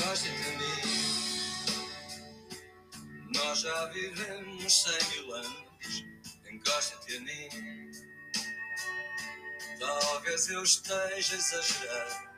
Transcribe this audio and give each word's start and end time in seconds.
de 0.00 0.30
mim. 0.30 0.80
Nós 3.34 3.60
já 3.60 3.86
vivemos 3.86 4.82
cem 4.82 4.98
mil 5.10 5.34
anos, 5.34 6.04
encosta-te 6.50 7.16
a 7.16 7.20
mim. 7.20 7.48
Talvez 9.78 10.48
eu 10.48 10.62
esteja 10.62 11.36
exagerando, 11.36 12.30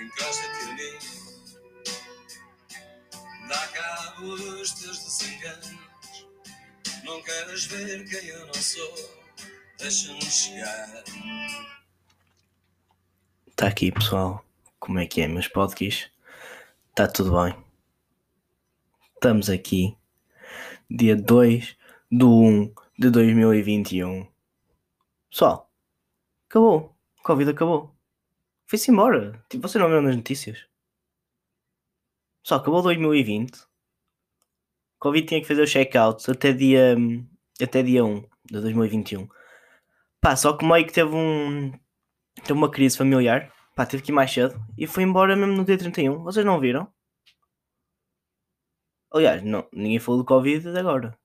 encosta-te 0.00 0.64
a 0.64 0.72
mim. 0.74 0.98
Dá 3.48 3.68
cabo 3.68 4.36
dos 4.36 4.72
teus 4.72 4.98
desenganos, 4.98 6.26
não 7.04 7.20
queres 7.22 7.64
ver 7.66 8.08
quem 8.08 8.28
eu 8.28 8.46
não 8.46 8.54
sou, 8.54 8.94
deixa-me 9.78 10.22
chegar. 10.22 11.04
Tá 13.56 13.68
aqui, 13.68 13.90
pessoal. 13.90 14.44
Como 14.78 14.98
é 15.00 15.06
que 15.06 15.20
é, 15.20 15.28
meus 15.28 15.48
podcasts? 15.48 16.15
Tá 16.96 17.06
tudo 17.06 17.32
bem? 17.32 17.54
Estamos 19.16 19.50
aqui, 19.50 19.94
dia 20.90 21.14
2 21.14 21.76
de 22.10 22.24
1 22.24 22.72
de 22.98 23.10
2021. 23.10 24.26
Pessoal, 25.30 25.70
acabou. 26.48 26.96
Covid 27.22 27.50
acabou. 27.50 27.94
Foi-se 28.66 28.90
embora. 28.90 29.44
Tipo, 29.50 29.68
vocês 29.68 29.78
não 29.78 29.90
viram 29.90 30.00
nas 30.00 30.16
notícias? 30.16 30.66
Pessoal, 32.42 32.62
acabou 32.62 32.80
2020. 32.80 33.52
Covid 34.98 35.26
tinha 35.26 35.42
que 35.42 35.46
fazer 35.48 35.60
o 35.60 35.66
check-out 35.66 36.30
até 36.30 36.50
dia, 36.50 36.96
até 37.62 37.82
dia 37.82 38.06
1 38.06 38.22
de 38.46 38.58
2021. 38.62 39.28
Pá, 40.18 40.34
só 40.34 40.56
que 40.56 40.64
meio 40.64 40.86
que 40.86 40.94
teve 40.94 41.14
um 41.14 41.72
teve 42.36 42.54
uma 42.54 42.70
crise 42.70 42.96
familiar, 42.96 43.52
pá, 43.76 43.86
teve 43.86 44.02
que 44.02 44.10
ir 44.10 44.14
mais 44.14 44.32
cedo 44.32 44.58
e 44.76 44.86
foi 44.86 45.04
embora 45.04 45.36
mesmo 45.36 45.54
no 45.54 45.64
dia 45.64 45.78
31. 45.78 46.22
Vocês 46.24 46.44
não 46.44 46.58
viram? 46.58 46.90
Aliás, 49.12 49.42
não, 49.42 49.68
ninguém 49.72 49.98
falou 49.98 50.20
do 50.20 50.26
Covid 50.26 50.68
agora, 50.76 51.16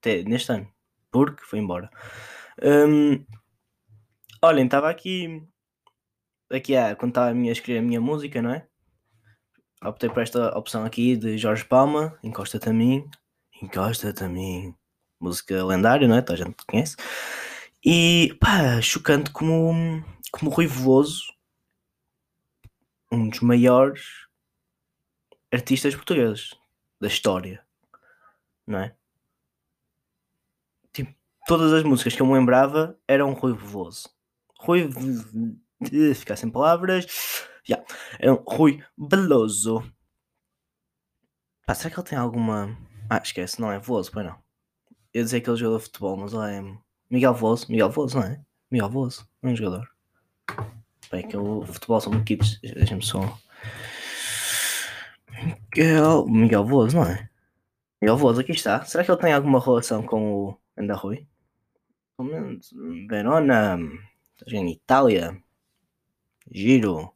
até 0.00 0.22
neste 0.22 0.50
ano, 0.52 0.68
porque 1.10 1.44
foi 1.44 1.58
embora. 1.58 1.90
Hum, 2.62 3.24
olhem, 4.42 4.64
estava 4.64 4.88
aqui, 4.88 5.46
aqui 6.50 6.76
a 6.76 6.96
contar 6.96 7.28
a 7.28 7.34
minha, 7.34 7.52
escrever 7.52 7.80
a 7.80 7.82
minha 7.82 8.00
música, 8.00 8.40
não 8.40 8.50
é? 8.50 8.66
Optei 9.84 10.08
por 10.08 10.22
esta 10.22 10.56
opção 10.58 10.84
aqui 10.84 11.16
de 11.16 11.36
Jorge 11.36 11.64
Palma, 11.64 12.18
Encosta-te 12.22 12.68
a 12.68 12.72
mim, 12.72 13.08
Encosta-te 13.62 14.24
a 14.24 14.28
mim, 14.28 14.74
música 15.20 15.64
lendária, 15.64 16.08
não 16.08 16.16
é? 16.16 16.22
Toda 16.22 16.42
a 16.42 16.46
gente 16.46 16.56
conhece. 16.66 16.96
E 17.84 18.36
pá, 18.40 18.80
chocante 18.80 19.30
como 19.30 20.02
como 20.32 20.50
Rui 20.50 20.66
um 23.10 23.28
dos 23.28 23.40
maiores 23.40 24.26
artistas 25.52 25.94
portugueses 25.94 26.54
da 27.00 27.08
história, 27.08 27.64
não 28.66 28.78
é? 28.78 28.94
Tipo, 30.92 31.14
todas 31.46 31.72
as 31.72 31.82
músicas 31.82 32.14
que 32.14 32.22
eu 32.22 32.26
me 32.26 32.34
lembrava 32.34 32.98
eram 33.06 33.32
Rui 33.32 33.54
Veloso. 33.54 34.08
Rui. 34.58 34.90
Ficar 36.14 36.36
sem 36.36 36.50
palavras. 36.50 37.06
Yeah. 37.68 37.86
É 38.18 38.30
um 38.30 38.36
Rui 38.36 38.82
Veloso. 38.96 39.82
Pá, 41.66 41.74
será 41.74 41.92
que 41.92 42.00
ele 42.00 42.08
tem 42.08 42.18
alguma. 42.18 42.76
Ah, 43.10 43.18
esquece, 43.22 43.60
não 43.60 43.70
é 43.70 43.78
Veloso, 43.78 44.10
pois 44.10 44.26
não. 44.26 44.38
Eu 45.12 45.24
dizer 45.24 45.40
que 45.40 45.50
ele 45.50 45.56
jogador 45.56 45.78
de 45.78 45.84
futebol, 45.84 46.16
mas 46.16 46.32
ele 46.32 46.54
é. 46.54 46.78
Miguel 47.10 47.34
Veloso. 47.34 47.70
Miguel 47.70 47.90
Veloso, 47.90 48.18
não 48.18 48.26
é? 48.26 48.40
Miguel 48.70 48.90
Veloso, 48.90 49.28
é 49.42 49.48
um 49.48 49.56
jogador. 49.56 49.88
Bem, 51.10 51.26
que 51.26 51.36
o 51.36 51.64
futebol 51.66 52.00
são 52.00 52.24
kids. 52.24 52.60
Deixa-me 52.60 53.02
só. 53.02 53.38
Miguel. 55.42 56.26
Miguel 56.26 56.64
Veloso, 56.64 56.96
não 56.96 57.04
é? 57.04 57.28
Miguel 58.00 58.16
Veloso, 58.16 58.40
aqui 58.40 58.52
está. 58.52 58.84
Será 58.84 59.04
que 59.04 59.10
ele 59.10 59.20
tem 59.20 59.32
alguma 59.32 59.60
relação 59.60 60.02
com 60.02 60.32
o 60.32 60.60
Anda? 60.76 60.98
Pelo 61.00 62.28
menos. 62.30 62.72
Verona. 63.08 63.78
Em 64.48 64.72
Itália. 64.72 65.40
Giro. 66.50 67.12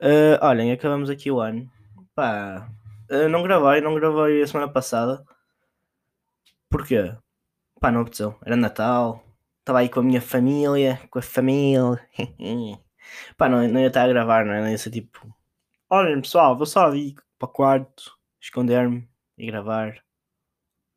Uh, 0.00 0.38
olhem, 0.40 0.72
acabamos 0.72 1.10
aqui 1.10 1.30
o 1.30 1.40
ano. 1.40 1.70
Pá. 2.14 2.68
Uh, 3.10 3.28
não 3.28 3.42
gravei, 3.42 3.80
não 3.80 3.94
gravei 3.94 4.42
a 4.42 4.46
semana 4.46 4.70
passada. 4.70 5.24
Porquê? 6.68 7.14
Pá, 7.80 7.90
não 7.90 8.02
apeteceu. 8.02 8.36
Era 8.44 8.56
Natal. 8.56 9.24
Estava 9.60 9.80
aí 9.80 9.88
com 9.88 10.00
a 10.00 10.02
minha 10.02 10.20
família. 10.20 11.00
Com 11.10 11.18
a 11.18 11.22
família. 11.22 12.00
Pá, 13.36 13.48
não, 13.48 13.66
não 13.68 13.80
ia 13.80 13.88
estar 13.88 14.04
a 14.04 14.08
gravar, 14.08 14.44
não 14.44 14.52
é? 14.52 14.60
Não 14.60 14.68
ia 14.68 14.78
ser 14.78 14.90
tipo. 14.90 15.34
Olhem 15.88 16.20
pessoal, 16.20 16.56
vou 16.56 16.66
só 16.66 16.86
ali 16.86 17.14
para 17.38 17.46
o 17.46 17.52
quarto, 17.52 18.16
esconder-me 18.40 19.08
e 19.36 19.46
gravar 19.46 20.02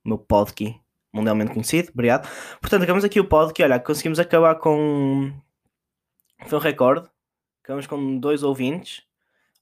o 0.06 0.10
meu 0.10 0.18
podcast 0.18 0.84
mundialmente 1.14 1.52
conhecido. 1.54 1.92
Obrigado. 1.94 2.28
Portanto, 2.60 2.84
acabamos 2.84 3.06
aqui 3.06 3.20
o 3.20 3.28
podcast. 3.28 3.72
Olha, 3.72 3.80
conseguimos 3.80 4.20
acabar 4.20 4.56
com. 4.56 5.32
Foi 6.48 6.58
um 6.58 6.62
recorde. 6.62 7.08
Acabamos 7.64 7.88
com 7.88 8.18
dois 8.18 8.44
ouvintes. 8.44 9.04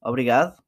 Obrigado. 0.02 0.62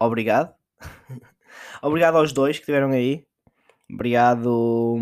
Obrigado. 0.00 0.54
Obrigado 1.82 2.16
aos 2.16 2.32
dois 2.32 2.56
que 2.56 2.62
estiveram 2.62 2.90
aí. 2.90 3.26
Obrigado. 3.90 4.98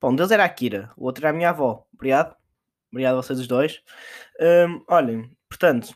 Bom, 0.00 0.10
um 0.10 0.16
deles 0.16 0.30
era 0.32 0.44
a 0.44 0.48
Kira, 0.48 0.90
o 0.96 1.04
outro 1.04 1.24
era 1.24 1.34
a 1.34 1.36
minha 1.36 1.50
avó. 1.50 1.86
Obrigado. 1.92 2.34
Obrigado 2.90 3.14
a 3.18 3.22
vocês 3.22 3.38
os 3.38 3.46
dois. 3.46 3.82
Um, 4.40 4.84
olhem, 4.88 5.36
portanto, 5.48 5.94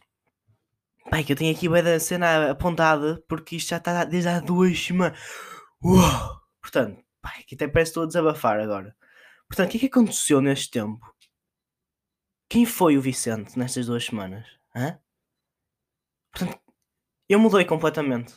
pai, 1.10 1.24
que 1.24 1.32
eu 1.32 1.36
tenho 1.36 1.54
aqui 1.54 1.66
a 1.68 2.00
cena 2.00 2.50
apontada 2.50 3.22
porque 3.28 3.56
isto 3.56 3.70
já 3.70 3.78
está 3.78 4.04
desde 4.04 4.28
há 4.28 4.40
duas 4.40 4.78
semanas. 4.78 5.18
Uou! 5.82 6.40
Portanto, 6.60 7.02
pai, 7.20 7.42
que 7.46 7.54
até 7.54 7.66
parece 7.68 7.90
que 7.90 7.90
estou 7.90 8.02
a 8.04 8.06
desabafar 8.06 8.60
agora. 8.60 8.96
Portanto, 9.48 9.68
o 9.68 9.70
que 9.72 9.76
é 9.76 9.80
que 9.80 9.86
aconteceu 9.86 10.40
neste 10.40 10.70
tempo? 10.70 11.14
Quem 12.48 12.64
foi 12.64 12.96
o 12.96 13.00
Vicente 13.00 13.58
nestas 13.58 13.86
duas 13.86 14.04
semanas? 14.04 14.46
Hã? 14.74 14.98
Portanto, 16.32 16.60
eu 17.28 17.38
mudei 17.38 17.64
completamente. 17.64 18.34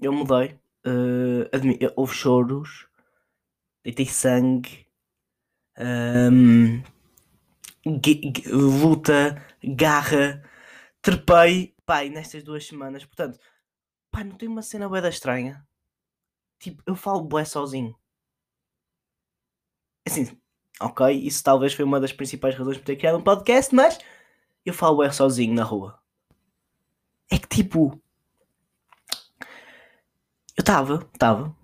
Eu 0.00 0.12
mudei. 0.12 0.58
Uh, 0.86 1.48
houve 1.96 2.14
choros. 2.14 2.86
Deitei 3.82 4.06
sangue. 4.06 4.86
Um, 5.78 6.82
luta, 8.46 9.44
garra, 9.62 10.42
trepei, 11.00 11.74
pai, 11.86 12.08
nestas 12.08 12.42
duas 12.42 12.66
semanas. 12.66 13.04
Portanto, 13.04 13.38
pai, 14.10 14.24
não 14.24 14.36
tem 14.36 14.48
uma 14.48 14.62
cena 14.62 14.88
bué 14.88 15.00
da 15.00 15.08
estranha. 15.08 15.66
Tipo, 16.58 16.82
eu 16.86 16.94
falo 16.96 17.22
bué 17.22 17.44
sozinho. 17.44 17.96
Assim, 20.06 20.38
ok, 20.80 21.12
isso 21.12 21.42
talvez 21.42 21.74
foi 21.74 21.84
uma 21.84 22.00
das 22.00 22.12
principais 22.12 22.54
razões 22.56 22.78
por 22.78 22.84
ter 22.84 22.96
criado 22.96 23.18
um 23.18 23.22
podcast, 23.22 23.74
mas 23.74 23.98
eu 24.64 24.72
falo 24.74 24.96
bué 24.96 25.10
sozinho 25.10 25.54
na 25.54 25.64
rua. 25.64 25.98
É 27.30 27.38
que 27.38 27.46
tipo, 27.48 28.00
eu 30.56 30.62
estava, 30.62 31.06
estava, 31.12 31.54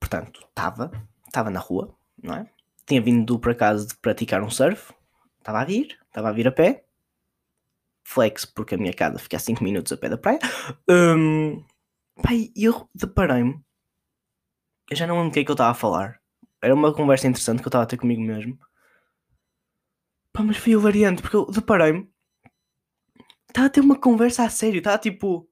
portanto, 0.00 0.40
estava, 0.48 0.90
estava 1.26 1.50
na 1.50 1.60
rua, 1.60 1.94
não 2.22 2.34
é? 2.34 2.50
Tinha 2.86 3.00
vindo 3.00 3.38
por 3.38 3.52
acaso 3.52 3.88
de 3.88 3.96
praticar 3.96 4.42
um 4.42 4.50
surf, 4.50 4.93
Estava 5.44 5.60
a 5.60 5.64
vir, 5.66 5.98
estava 6.06 6.30
a 6.30 6.32
vir 6.32 6.48
a 6.48 6.52
pé. 6.52 6.86
Flex, 8.02 8.46
porque 8.46 8.76
a 8.76 8.78
minha 8.78 8.94
casa 8.94 9.18
fica 9.18 9.36
a 9.36 9.40
5 9.40 9.62
minutos 9.62 9.92
a 9.92 9.96
pé 9.98 10.08
da 10.08 10.16
praia. 10.16 10.38
Um, 10.88 11.62
pai, 12.22 12.50
eu 12.56 12.88
deparei-me. 12.94 13.62
Eu 14.90 14.96
já 14.96 15.06
não 15.06 15.16
lembro 15.16 15.28
o 15.28 15.32
que 15.34 15.40
é 15.40 15.44
que 15.44 15.50
eu 15.50 15.54
estava 15.54 15.70
a 15.70 15.74
falar. 15.74 16.18
Era 16.62 16.74
uma 16.74 16.94
conversa 16.94 17.26
interessante 17.26 17.60
que 17.60 17.66
eu 17.66 17.68
estava 17.68 17.84
a 17.84 17.86
ter 17.86 17.98
comigo 17.98 18.22
mesmo. 18.22 18.58
Pá, 20.32 20.42
mas 20.42 20.56
foi 20.56 20.76
o 20.76 20.80
variante, 20.80 21.20
porque 21.20 21.36
eu 21.36 21.44
deparei-me. 21.44 22.10
Estava 23.46 23.66
a 23.66 23.70
ter 23.70 23.80
uma 23.80 24.00
conversa 24.00 24.44
a 24.44 24.48
sério. 24.48 24.78
Estava 24.78 24.96
tipo. 24.96 25.46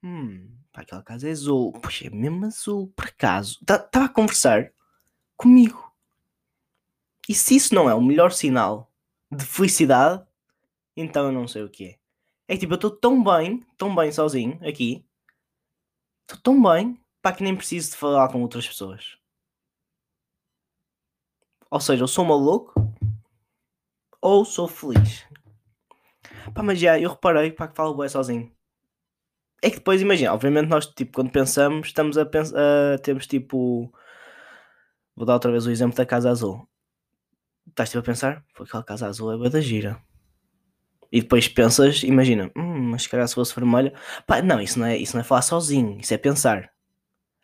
Hum, 0.00 0.48
pá, 0.72 0.82
aquela 0.82 1.02
casa 1.02 1.28
é 1.28 1.32
azul. 1.32 1.72
Poxa, 1.72 2.06
é 2.06 2.10
mesmo 2.10 2.46
azul, 2.46 2.92
por 2.94 3.06
acaso. 3.06 3.58
Estava 3.62 4.04
a 4.04 4.08
conversar 4.08 4.72
comigo. 5.36 5.92
E 7.28 7.34
se 7.34 7.56
isso 7.56 7.74
não 7.74 7.90
é 7.90 7.94
o 7.94 8.00
melhor 8.00 8.30
sinal 8.30 8.93
de 9.34 9.44
felicidade, 9.44 10.24
então 10.96 11.26
eu 11.26 11.32
não 11.32 11.48
sei 11.48 11.62
o 11.62 11.70
que 11.70 11.84
é. 11.86 11.98
É 12.48 12.54
que 12.54 12.60
tipo, 12.60 12.74
eu 12.74 12.76
estou 12.76 12.90
tão 12.90 13.22
bem, 13.22 13.64
tão 13.76 13.94
bem 13.94 14.12
sozinho 14.12 14.58
aqui, 14.66 15.04
estou 16.22 16.40
tão 16.42 16.62
bem, 16.62 17.00
para 17.22 17.36
que 17.36 17.42
nem 17.42 17.56
preciso 17.56 17.90
de 17.90 17.96
falar 17.96 18.28
com 18.30 18.42
outras 18.42 18.66
pessoas. 18.66 19.18
Ou 21.70 21.80
seja, 21.80 22.04
eu 22.04 22.08
sou 22.08 22.24
maluco 22.24 22.72
ou 24.20 24.44
sou 24.44 24.68
feliz. 24.68 25.26
Pá, 26.54 26.62
mas 26.62 26.78
já, 26.78 26.98
eu 26.98 27.10
reparei 27.10 27.50
para 27.50 27.68
que 27.68 27.76
falo 27.76 27.94
bem 27.94 28.08
sozinho. 28.08 28.54
É 29.62 29.70
que 29.70 29.76
depois, 29.76 30.02
imagina, 30.02 30.34
obviamente 30.34 30.68
nós, 30.68 30.86
tipo, 30.86 31.12
quando 31.14 31.30
pensamos, 31.30 31.88
estamos 31.88 32.18
a 32.18 32.26
pensar, 32.26 32.56
uh, 32.56 32.98
temos 33.02 33.26
tipo, 33.26 33.90
vou 35.16 35.26
dar 35.26 35.34
outra 35.34 35.50
vez 35.50 35.66
o 35.66 35.70
exemplo 35.70 35.96
da 35.96 36.06
Casa 36.06 36.30
Azul 36.30 36.68
estás 37.68 37.90
tipo 37.90 38.00
a 38.00 38.02
pensar, 38.02 38.44
foi 38.54 38.66
aquela 38.66 38.84
casa 38.84 39.06
azul 39.06 39.44
é 39.44 39.50
da 39.50 39.60
gira. 39.60 40.00
E 41.10 41.20
depois 41.20 41.46
pensas, 41.46 42.02
imagina, 42.02 42.50
hum, 42.56 42.90
mas 42.90 43.04
se 43.04 43.08
calhar 43.08 43.26
se 43.28 43.34
fosse 43.34 43.54
vermelha. 43.54 43.92
Pá, 44.26 44.42
não, 44.42 44.60
isso 44.60 44.78
não, 44.78 44.86
é, 44.86 44.96
isso 44.96 45.14
não 45.14 45.20
é 45.20 45.24
falar 45.24 45.42
sozinho, 45.42 45.98
isso 46.00 46.12
é 46.12 46.18
pensar. 46.18 46.72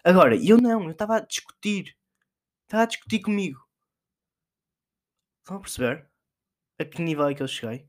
Agora, 0.03 0.35
eu 0.37 0.59
não, 0.59 0.85
eu 0.85 0.91
estava 0.91 1.17
a 1.17 1.21
discutir. 1.21 1.97
Estava 2.65 2.83
a 2.85 2.87
discutir 2.87 3.21
comigo. 3.21 3.61
Estão 5.41 5.59
a 5.59 5.61
perceber? 5.61 6.07
A 6.79 6.85
que 6.85 7.03
nível 7.03 7.29
é 7.29 7.35
que 7.35 7.43
eu 7.43 7.49
cheguei? 7.49 7.87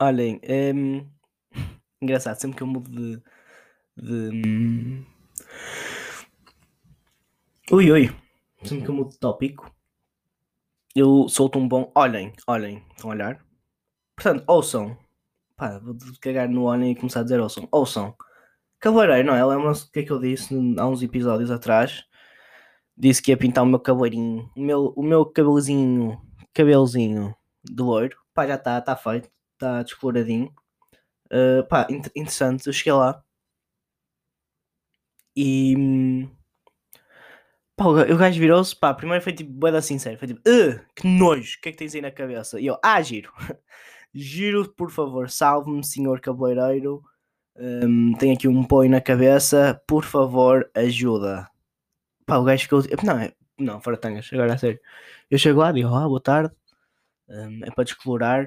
Olhem, 0.00 0.40
é 0.42 0.70
engraçado, 2.02 2.40
sempre 2.40 2.56
que 2.58 2.62
eu 2.62 2.66
mudo 2.66 2.90
de. 2.90 3.22
de... 3.96 4.46
Hum, 4.46 5.06
ui, 7.70 7.90
ui, 7.90 8.23
sempre 8.64 8.84
que 8.84 8.90
eu 8.90 8.94
mudo 8.94 9.10
de 9.10 9.18
tópico, 9.18 9.70
eu 10.94 11.28
solto 11.28 11.58
um 11.58 11.66
bom. 11.68 11.90
Olhem, 11.94 12.32
olhem, 12.46 12.84
estão 12.90 13.10
a 13.10 13.14
olhar? 13.14 13.44
Portanto, 14.16 14.44
ouçam. 14.46 14.96
Pá, 15.56 15.78
vou 15.78 15.96
cagar 16.20 16.48
no 16.48 16.64
olhem 16.64 16.92
e 16.92 16.96
começar 16.96 17.20
a 17.20 17.22
dizer 17.24 17.40
ouçam. 17.40 17.68
Ouçam. 17.70 18.16
Cabeleireiro, 18.80 19.28
não 19.28 19.34
é? 19.34 19.44
Lembram-se 19.44 19.86
do 19.86 19.92
que 19.92 20.00
é 20.00 20.02
que 20.04 20.10
eu 20.12 20.20
disse 20.20 20.54
há 20.78 20.86
uns 20.86 21.02
episódios 21.02 21.50
atrás? 21.50 22.04
Disse 22.96 23.22
que 23.22 23.30
ia 23.32 23.36
pintar 23.36 23.64
o 23.64 23.66
meu 23.66 23.80
cabelinho, 23.80 24.50
o 24.56 24.60
meu, 24.60 24.92
o 24.96 25.02
meu 25.02 25.26
cabelezinho, 25.26 26.20
cabelozinho 26.52 27.34
de 27.64 27.82
loiro. 27.82 28.16
Pá, 28.34 28.46
já 28.46 28.54
está, 28.56 28.78
está 28.78 28.96
feito, 28.96 29.30
está 29.54 29.82
descoloradinho. 29.82 30.52
Uh, 31.26 31.66
pá, 31.68 31.86
interessante, 31.90 32.66
eu 32.66 32.72
cheguei 32.72 32.92
lá. 32.92 33.24
E 35.36 36.28
Pá, 37.76 37.86
o 37.86 38.16
gajo 38.16 38.38
virou-se, 38.38 38.74
pá, 38.76 38.94
primeiro 38.94 39.22
foi 39.22 39.32
tipo, 39.32 39.50
boeda 39.50 39.82
sincero, 39.82 40.16
foi 40.16 40.28
tipo, 40.28 40.40
que 40.94 41.08
nojo, 41.08 41.56
o 41.58 41.60
que 41.60 41.68
é 41.70 41.72
que 41.72 41.78
tens 41.78 41.94
aí 41.94 42.00
na 42.00 42.10
cabeça? 42.10 42.60
E 42.60 42.66
eu, 42.66 42.78
ah, 42.82 43.02
giro, 43.02 43.32
giro, 44.14 44.68
por 44.74 44.90
favor, 44.92 45.28
salve-me, 45.28 45.84
senhor 45.84 46.20
cabeleireiro, 46.20 47.02
um, 47.56 48.14
tenho 48.14 48.34
aqui 48.34 48.46
um 48.46 48.64
põe 48.64 48.88
na 48.88 49.00
cabeça, 49.00 49.80
por 49.88 50.04
favor, 50.04 50.70
ajuda. 50.74 51.48
Pá, 52.26 52.36
o 52.38 52.44
gajo 52.44 52.62
ficou, 52.62 52.82
não, 53.04 53.18
é, 53.18 53.32
não, 53.58 53.80
fora 53.80 53.96
tangas, 53.96 54.30
agora 54.32 54.54
a 54.54 54.58
sério. 54.58 54.80
Eu 55.30 55.38
chego 55.38 55.60
lá, 55.60 55.72
digo, 55.72 55.88
ah, 55.88 56.08
boa 56.08 56.20
tarde, 56.20 56.54
um, 57.28 57.64
é 57.64 57.70
para 57.72 57.84
descolorar, 57.84 58.46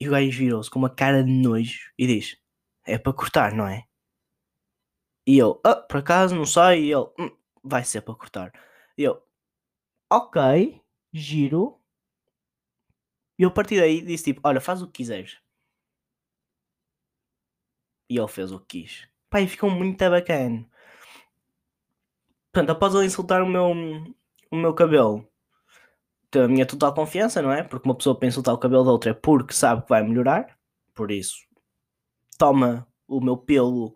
e 0.00 0.08
o 0.08 0.12
gajo 0.12 0.38
virou-se 0.38 0.70
com 0.70 0.78
uma 0.78 0.90
cara 0.90 1.24
de 1.24 1.30
nojo 1.32 1.90
e 1.98 2.06
diz, 2.06 2.36
é 2.86 2.98
para 2.98 3.12
cortar, 3.14 3.52
não 3.54 3.66
é? 3.66 3.84
E 5.26 5.38
eu, 5.38 5.60
ah, 5.64 5.76
por 5.76 5.98
acaso, 5.98 6.34
não 6.34 6.46
sei, 6.46 6.84
e 6.84 6.92
ele, 6.92 7.06
hum, 7.18 7.30
vai 7.66 7.84
ser 7.84 8.02
para 8.02 8.14
cortar. 8.14 8.52
Eu, 8.96 9.22
ok, 10.10 10.80
giro. 11.12 11.80
E 13.38 13.42
eu 13.42 13.48
a 13.48 13.52
partir 13.52 13.80
daí 13.80 14.00
disse 14.02 14.24
tipo, 14.24 14.40
olha, 14.44 14.60
faz 14.60 14.82
o 14.82 14.86
que 14.86 14.94
quiseres. 14.94 15.38
E 18.08 18.18
ele 18.18 18.28
fez 18.28 18.52
o 18.52 18.60
que 18.60 18.82
quis. 18.82 19.08
Pai, 19.28 19.46
ficou 19.46 19.70
muito 19.70 19.98
bacana. 20.08 20.66
Portanto, 22.52 22.70
após 22.70 22.94
ele 22.94 23.06
insultar 23.06 23.42
o 23.42 23.48
meu, 23.48 23.72
o 24.50 24.56
meu 24.56 24.74
cabelo, 24.74 25.28
tenho 26.30 26.46
a 26.46 26.48
minha 26.48 26.66
total 26.66 26.94
confiança, 26.94 27.42
não 27.42 27.52
é? 27.52 27.62
Porque 27.62 27.88
uma 27.88 27.94
pessoa 27.94 28.18
pensa 28.18 28.34
insultar 28.34 28.54
o 28.54 28.58
cabelo 28.58 28.84
da 28.84 28.92
outra 28.92 29.10
é 29.10 29.14
porque 29.14 29.52
sabe 29.52 29.82
que 29.82 29.88
vai 29.88 30.02
melhorar. 30.02 30.58
Por 30.94 31.10
isso, 31.10 31.36
toma 32.38 32.86
o 33.06 33.20
meu 33.20 33.36
pelo 33.36 33.92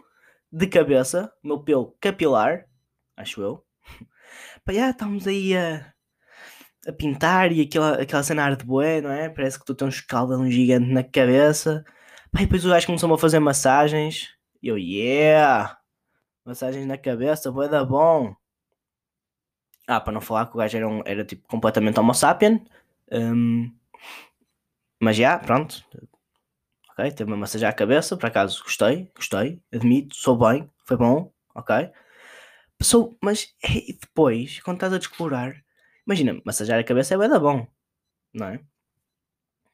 de 0.52 0.67
cabeça, 0.67 1.32
o 1.43 1.49
meu 1.49 1.62
pelo 1.62 1.93
capilar, 2.00 2.69
acho 3.20 3.40
eu. 3.43 3.64
Pá, 4.64 4.72
já 4.72 4.90
estamos 4.90 5.26
aí 5.26 5.56
a, 5.56 5.93
a 6.87 6.93
pintar 6.93 7.52
e 7.52 7.62
aquela, 7.62 8.00
aquela 8.00 8.22
cena 8.22 8.55
de 8.55 8.64
boé, 8.64 9.00
não 9.00 9.11
é? 9.11 9.28
Parece 9.28 9.58
que 9.58 9.64
tu 9.64 9.75
tens 9.75 9.87
um 9.87 9.90
escaldão 9.90 10.50
gigante 10.50 10.90
na 10.90 11.05
cabeça. 11.05 11.84
Pá, 12.32 12.40
e 12.40 12.46
depois 12.46 12.64
o 12.64 12.70
gajo 12.70 12.87
começou-me 12.87 13.14
a 13.14 13.19
fazer 13.19 13.38
massagens. 13.38 14.28
E 14.62 14.69
eu, 14.69 14.78
yeah! 14.78 15.78
Massagens 16.44 16.87
na 16.87 16.99
cabeça, 16.99 17.52
boé 17.52 17.69
da 17.69 17.84
bom. 17.84 18.34
Ah, 19.87 20.00
para 20.00 20.12
não 20.12 20.20
falar 20.20 20.46
que 20.46 20.55
o 20.55 20.58
gajo 20.58 20.76
era, 20.76 20.88
um, 20.88 21.02
era 21.05 21.25
tipo 21.25 21.46
completamente 21.49 21.99
homo 21.99 22.14
sapien. 22.14 22.64
Um, 23.12 23.72
mas 25.00 25.17
já, 25.17 25.38
pronto. 25.38 25.84
Ok, 26.93 27.11
teve 27.12 27.31
uma 27.31 27.37
massagem 27.37 27.69
à 27.69 27.72
cabeça, 27.72 28.17
por 28.17 28.26
acaso 28.26 28.62
gostei, 28.62 29.11
gostei, 29.17 29.61
admito, 29.72 30.14
sou 30.14 30.37
bem, 30.37 30.70
foi 30.84 30.96
bom, 30.96 31.32
ok. 31.55 31.90
So, 32.82 33.17
mas 33.23 33.55
depois, 34.00 34.61
quando 34.61 34.77
estás 34.79 34.93
a 34.93 34.99
descolorar, 34.99 35.62
imagina, 36.06 36.41
massajar 36.44 36.79
a 36.79 36.85
cabeça 36.85 37.15
é 37.15 37.19
bem 37.19 37.29
bom, 37.38 37.67
não 38.32 38.47
é? 38.47 38.61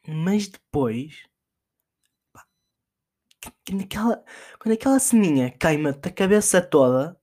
Mas 0.09 0.49
depois, 0.49 1.25
pá, 2.33 2.45
quando, 3.67 3.83
aquela, 3.85 4.25
quando 4.59 4.73
aquela 4.75 4.99
queima-te 5.59 6.09
a 6.09 6.13
cabeça 6.13 6.61
toda, 6.61 7.17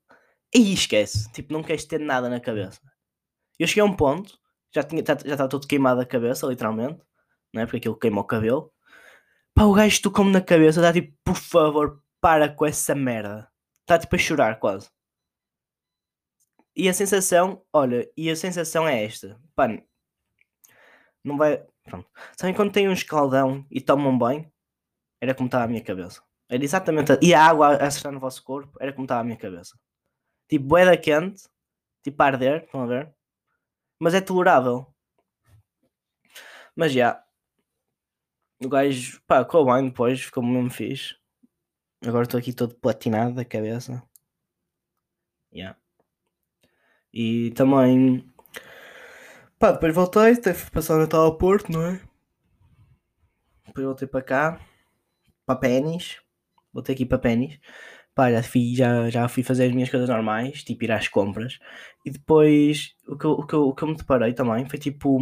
aí 0.56 0.74
esquece, 0.74 1.32
tipo, 1.34 1.54
não 1.54 1.64
queres 1.64 1.86
ter 1.86 2.00
nada 2.00 2.30
na 2.30 2.40
cabeça. 2.40 2.80
Eu 3.60 3.68
cheguei 3.68 3.84
a 3.84 3.86
um 3.86 3.96
ponto, 3.96 4.40
já 4.74 4.84
tinha, 4.84 5.04
já, 5.06 5.14
estava 5.16 5.50
todo 5.50 5.68
queimado 5.68 6.02
a 6.02 6.06
cabeça, 6.06 6.48
literalmente, 6.48 7.02
não 7.54 7.62
é? 7.62 7.66
Porque 7.66 7.78
aquilo 7.78 7.98
queima 8.00 8.22
o 8.22 8.26
cabelo. 8.26 8.72
Pá, 9.54 9.64
o 9.66 9.74
gajo 9.74 10.02
tocou-me 10.02 10.32
na 10.32 10.42
cabeça, 10.42 10.80
está 10.80 10.94
tipo, 10.94 11.16
por 11.24 11.36
favor, 11.36 12.04
para 12.22 12.50
com 12.50 12.66
essa 12.66 12.96
merda. 12.96 13.50
Está 13.82 14.00
tipo 14.00 14.16
a 14.16 14.20
chorar 14.20 14.60
quase. 14.60 14.90
E 16.75 16.90
a 16.90 16.94
sensação, 16.94 17.64
olha, 17.72 18.10
e 18.18 18.30
a 18.30 18.36
sensação 18.36 18.88
é 18.88 19.04
esta. 19.04 19.40
Pá, 19.56 19.68
não 21.24 21.38
vai. 21.38 21.66
Pronto. 21.84 22.10
Sabem 22.38 22.56
quando 22.56 22.72
tem 22.72 22.88
um 22.88 22.94
escaldão 22.94 23.66
e 23.70 23.80
tomam 23.80 24.18
banho? 24.18 24.52
Era 25.22 25.36
como 25.36 25.48
estava 25.48 25.66
a 25.66 25.68
minha 25.68 25.84
cabeça. 25.84 26.22
Era 26.50 26.64
exatamente. 26.64 27.14
A... 27.14 27.20
E 27.22 27.34
a 27.34 27.46
água 27.46 27.75
a 27.75 27.88
acertar 27.88 28.12
no 28.12 28.20
vosso 28.20 28.44
corpo 28.44 28.78
era 28.81 28.92
como 28.92 29.06
estava 29.06 29.22
a 29.22 29.24
minha 29.24 29.38
cabeça. 29.38 29.78
Tipo, 30.50 30.66
boeda 30.66 30.98
quente, 30.98 31.44
tipo 32.04 32.22
a 32.22 32.25
arder, 32.25 32.64
estão 32.64 32.81
a 32.81 32.86
ver? 32.88 33.14
Mas 34.00 34.14
é 34.14 34.22
tolerável. 34.22 34.88
Mas 36.75 36.92
já. 36.92 37.24
O 38.64 38.70
gajo, 38.70 39.22
pá, 39.28 39.46
com 39.46 39.58
o 39.60 39.66
banho 39.66 39.90
depois, 39.90 40.22
ficou 40.22 40.44
mesmo 40.44 40.72
fixe. 40.72 41.16
Agora 42.06 42.24
estou 42.24 42.40
aqui 42.40 42.54
todo 42.54 42.75
platinado 42.75 43.36
da 43.36 43.46
cabeça. 43.46 44.04
Yeah. 45.54 45.78
E 47.13 47.51
também. 47.51 48.27
Pá, 49.60 49.71
depois 49.71 49.94
voltei, 49.94 50.36
teve 50.36 50.69
passar 50.71 50.95
o 50.95 51.00
Natal 51.00 51.25
ao 51.25 51.38
Porto, 51.38 51.71
não 51.71 51.86
é? 51.86 52.01
Depois 53.68 53.86
voltei 53.86 54.07
para 54.07 54.21
cá, 54.21 54.60
para 55.46 55.60
Pênis. 55.60 56.22
Voltei 56.74 56.96
aqui 56.96 57.05
para 57.05 57.20
Pênis. 57.20 57.60
Pá, 58.15 58.32
já 58.32 58.43
fui, 58.43 58.75
já, 58.75 59.10
já 59.10 59.27
fui 59.27 59.43
fazer 59.43 59.65
as 59.65 59.72
minhas 59.72 59.89
coisas 59.89 60.10
normais, 60.10 60.63
tipo 60.63 60.84
ir 60.84 60.91
às 60.91 61.08
compras. 61.08 61.60
E 62.05 62.12
depois 62.12 62.96
o 63.08 63.17
que 63.17 63.25
eu, 63.25 63.32
o 63.32 63.46
que 63.46 63.53
eu, 63.53 63.67
o 63.70 63.75
que 63.75 63.84
eu 63.84 63.88
me 63.88 63.96
deparei 63.96 64.34
também 64.34 64.67
foi 64.67 64.79
tipo. 64.79 65.20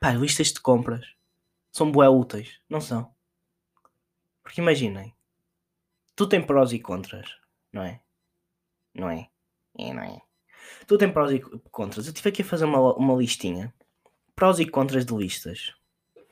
Pá, 0.00 0.12
listas 0.12 0.48
de 0.52 0.60
compras 0.60 1.14
são 1.72 1.90
bué 1.90 2.08
úteis, 2.08 2.60
não 2.68 2.80
são? 2.80 3.14
Porque 4.42 4.60
imaginem, 4.60 5.14
tu 6.16 6.26
tem 6.26 6.44
prós 6.44 6.72
e 6.72 6.80
contras, 6.80 7.38
não 7.72 7.82
é? 7.82 8.00
Não 8.94 9.08
é? 9.08 9.28
É, 9.78 9.92
não 9.92 10.02
é? 10.02 10.20
Tu 10.86 10.98
tem 10.98 11.12
prós 11.12 11.32
e 11.32 11.40
contras. 11.70 12.06
Eu 12.06 12.12
tive 12.12 12.28
aqui 12.28 12.42
a 12.42 12.44
fazer 12.44 12.64
uma, 12.64 12.94
uma 12.94 13.14
listinha. 13.14 13.72
Prós 14.34 14.58
e 14.58 14.66
contras 14.66 15.04
de 15.04 15.14
listas. 15.14 15.74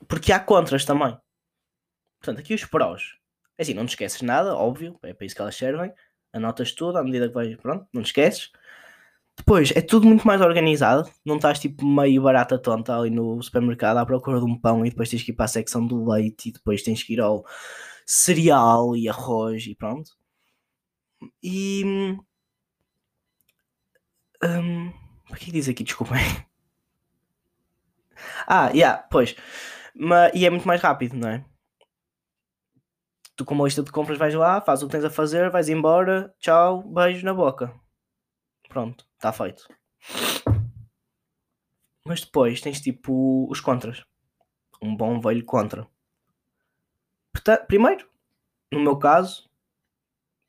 Porque 0.07 0.31
há 0.31 0.39
contras 0.39 0.85
também. 0.85 1.17
Portanto, 2.19 2.39
aqui 2.39 2.53
os 2.53 2.65
prós. 2.65 3.15
É 3.57 3.61
assim, 3.61 3.73
não 3.73 3.85
te 3.85 3.89
esqueces 3.89 4.21
nada, 4.21 4.55
óbvio. 4.55 4.97
É 5.03 5.13
para 5.13 5.25
isso 5.25 5.35
que 5.35 5.41
elas 5.41 5.55
servem. 5.55 5.91
Anotas 6.33 6.71
tudo 6.71 6.97
à 6.97 7.03
medida 7.03 7.27
que 7.27 7.33
vais. 7.33 7.55
Pronto, 7.57 7.87
não 7.93 8.01
te 8.01 8.07
esqueces. 8.07 8.51
Depois, 9.37 9.71
é 9.71 9.81
tudo 9.81 10.05
muito 10.05 10.27
mais 10.27 10.41
organizado. 10.41 11.09
Não 11.25 11.37
estás 11.37 11.59
tipo 11.59 11.85
meio 11.85 12.21
barata 12.21 12.57
tonta 12.59 12.97
ali 12.97 13.09
no 13.09 13.41
supermercado 13.41 13.97
à 13.97 14.05
procura 14.05 14.39
de 14.39 14.45
um 14.45 14.59
pão 14.59 14.85
e 14.85 14.89
depois 14.89 15.09
tens 15.09 15.23
que 15.23 15.31
ir 15.31 15.35
para 15.35 15.45
a 15.45 15.47
secção 15.47 15.85
do 15.87 16.09
leite 16.09 16.49
e 16.49 16.51
depois 16.51 16.83
tens 16.83 17.03
que 17.03 17.13
ir 17.13 17.21
ao 17.21 17.45
cereal 18.05 18.95
e 18.97 19.07
arroz 19.07 19.65
e 19.65 19.75
pronto. 19.75 20.11
E 21.41 22.17
um, 24.43 24.89
o 25.29 25.35
que 25.35 25.51
diz 25.51 25.67
aqui? 25.69 25.83
Desculpem. 25.83 26.19
Ah, 28.45 28.69
yeah, 28.71 29.01
pois. 29.09 29.33
Mas, 29.95 30.31
e 30.33 30.45
é 30.45 30.49
muito 30.49 30.67
mais 30.67 30.81
rápido, 30.81 31.15
não 31.15 31.29
é? 31.29 31.45
Tu 33.35 33.45
com 33.45 33.53
uma 33.53 33.63
lista 33.63 33.81
de 33.81 33.91
compras 33.91 34.17
vais 34.17 34.33
lá, 34.33 34.59
fazes 34.59 34.83
o 34.83 34.87
que 34.87 34.91
tens 34.91 35.05
a 35.05 35.09
fazer, 35.09 35.49
vais 35.49 35.69
embora, 35.69 36.33
tchau, 36.39 36.83
beijo 36.83 37.25
na 37.25 37.33
boca. 37.33 37.73
Pronto, 38.67 39.05
está 39.15 39.31
feito. 39.31 39.67
Mas 42.05 42.21
depois 42.21 42.59
tens 42.59 42.81
tipo 42.81 43.47
os 43.49 43.61
contras. 43.61 44.03
Um 44.81 44.95
bom 44.95 45.19
velho 45.21 45.45
contra. 45.45 45.87
Portanto, 47.31 47.67
primeiro, 47.67 48.09
no 48.71 48.81
meu 48.81 48.97
caso, 48.97 49.49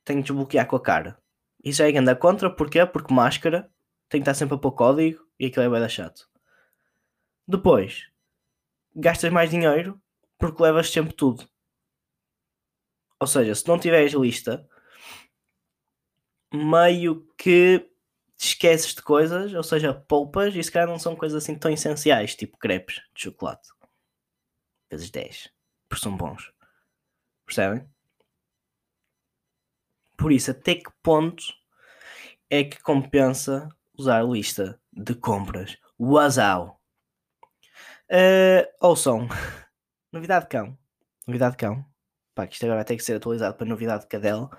tenho 0.05 0.21
que 0.21 0.29
desbloquear 0.29 0.67
com 0.67 0.77
a 0.77 0.83
cara. 0.83 1.23
Isso 1.63 1.83
é 1.83 1.97
anda 1.97 2.17
contra, 2.17 2.51
porquê? 2.51 2.85
Porque 2.87 3.15
máscara 3.15 3.71
tem 4.11 4.21
que 4.21 4.25
estar 4.25 4.35
sempre 4.35 4.57
a 4.57 4.59
pôr 4.59 4.73
código 4.73 5.25
e 5.39 5.47
aquilo 5.47 5.65
é 5.65 5.81
bem 5.81 5.89
chato. 5.89 6.29
Depois, 7.47 8.11
gastas 8.95 9.33
mais 9.33 9.49
dinheiro 9.49 10.01
porque 10.37 10.63
levas 10.63 10.91
sempre 10.91 11.15
tudo. 11.15 11.49
Ou 13.21 13.27
seja, 13.27 13.55
se 13.55 13.69
não 13.69 13.79
tiveres 13.79 14.13
lista, 14.13 14.69
meio 16.53 17.27
que 17.39 17.79
te 18.37 18.49
esqueces 18.49 18.95
de 18.95 19.03
coisas, 19.03 19.55
ou 19.55 19.63
seja, 19.63 19.95
poupas, 19.95 20.57
e 20.57 20.63
se 20.63 20.73
calhar 20.73 20.89
não 20.89 20.99
são 20.99 21.15
coisas 21.15 21.43
assim 21.43 21.57
tão 21.57 21.71
essenciais, 21.71 22.35
tipo 22.35 22.59
crepes 22.59 22.97
de 23.15 23.23
chocolate. 23.23 23.69
Vezes 24.91 25.11
10. 25.11 25.53
Porque 25.89 26.03
são 26.03 26.17
bons. 26.17 26.53
Percebem? 27.47 27.89
Por 30.17 30.33
isso, 30.33 30.51
até 30.51 30.75
que 30.75 30.91
ponto 31.03 31.45
é 32.49 32.65
que 32.65 32.81
compensa 32.83 33.69
usar 34.01 34.25
lista 34.25 34.81
de 34.93 35.15
compras? 35.15 35.77
Uau! 35.99 36.81
Uh, 38.11 38.67
ouçam, 38.81 39.29
novidade 40.13 40.47
de 40.47 40.51
cão. 40.51 40.79
Novidade 41.27 41.53
de 41.53 41.59
cão. 41.59 41.85
Pá, 42.35 42.47
que 42.47 42.55
isto 42.55 42.65
agora 42.65 42.79
vai 42.79 42.85
ter 42.85 42.97
que 42.97 43.05
ser 43.05 43.15
atualizado 43.15 43.57
para 43.57 43.67
novidade 43.67 44.03
de 44.03 44.09
cadela. 44.09 44.51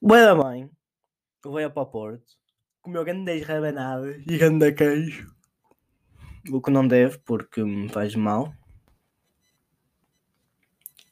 Boa 0.00 0.24
da 0.24 0.34
mãe 0.34 0.70
veio 1.44 1.70
para 1.70 1.82
o 1.82 1.86
Porto, 1.86 2.24
comeu 2.82 3.04
grandes 3.04 3.46
rabanadas 3.46 4.16
e 4.26 4.38
grande 4.38 4.72
queijo. 4.72 5.34
O 6.50 6.60
que 6.60 6.70
não 6.70 6.88
deve, 6.88 7.18
porque 7.18 7.62
me 7.62 7.88
faz 7.88 8.14
mal. 8.14 8.52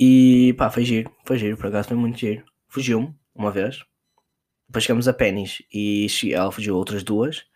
E 0.00 0.54
pá, 0.54 0.71
foi 0.71 0.85
giro, 0.85 1.14
foi 1.25 1.38
giro, 1.38 1.57
por 1.57 1.66
acaso 1.66 1.88
foi 1.88 1.97
muito 1.97 2.18
giro. 2.18 2.45
Fugiu-me 2.68 3.14
uma 3.35 3.50
vez. 3.50 3.85
Depois 4.68 4.84
chegamos 4.84 5.08
a 5.08 5.12
Pênis 5.12 5.62
e 5.72 6.06
ela 6.32 6.52
fugiu 6.52 6.76
outras 6.76 7.02
duas. 7.02 7.46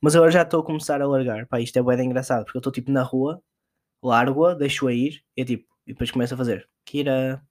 Mas 0.00 0.16
agora 0.16 0.30
já 0.30 0.42
estou 0.42 0.60
a 0.60 0.64
começar 0.64 1.00
a 1.00 1.06
largar. 1.06 1.46
Pá, 1.46 1.60
isto 1.60 1.78
é 1.78 1.82
bem 1.82 2.06
engraçado, 2.06 2.44
porque 2.44 2.56
eu 2.58 2.60
estou 2.60 2.72
tipo 2.72 2.90
na 2.90 3.02
rua, 3.02 3.42
largo-a, 4.02 4.54
deixo-a 4.54 4.92
ir, 4.92 5.24
e 5.36 5.44
tipo, 5.44 5.66
e 5.86 5.92
depois 5.92 6.10
começo 6.10 6.34
a 6.34 6.36
fazer 6.36 6.68
Kira, 6.84 7.42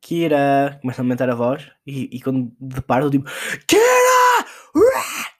Kira, 0.00 0.78
começa 0.80 1.00
a 1.00 1.04
aumentar 1.04 1.28
a 1.30 1.34
voz 1.34 1.70
e, 1.86 2.16
e 2.16 2.20
quando 2.20 2.54
deparo, 2.60 3.06
eu 3.06 3.10
tipo 3.10 3.28
Kira! 3.66 4.46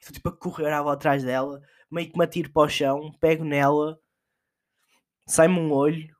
Estou 0.00 0.12
tipo 0.12 0.28
a 0.28 0.36
correr 0.36 0.72
à 0.72 0.80
atrás 0.92 1.22
dela, 1.22 1.62
meio 1.90 2.10
que 2.10 2.18
me 2.18 2.24
atiro 2.24 2.50
para 2.50 2.62
o 2.62 2.68
chão, 2.68 3.12
pego 3.20 3.44
nela, 3.44 3.98
sai-me 5.26 5.58
um 5.58 5.72
olho. 5.72 6.14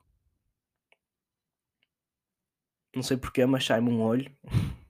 Não 2.95 3.03
sei 3.03 3.17
porquê, 3.17 3.45
mas 3.45 3.65
sai-me 3.65 3.89
um 3.89 4.01
olho. 4.01 4.31